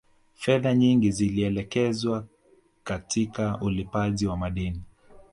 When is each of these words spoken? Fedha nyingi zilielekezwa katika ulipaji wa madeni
Fedha 0.33 0.73
nyingi 0.75 1.11
zilielekezwa 1.11 2.25
katika 2.83 3.57
ulipaji 3.61 4.27
wa 4.27 4.37
madeni 4.37 4.81